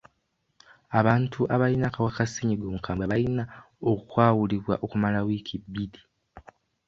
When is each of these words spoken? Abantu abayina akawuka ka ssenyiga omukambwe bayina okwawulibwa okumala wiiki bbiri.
Abantu 0.99 1.39
abayina 1.53 1.85
akawuka 1.87 2.17
ka 2.17 2.25
ssenyiga 2.29 2.65
omukambwe 2.67 3.05
bayina 3.11 3.43
okwawulibwa 3.91 4.73
okumala 4.85 5.19
wiiki 5.25 5.55
bbiri. 5.63 6.01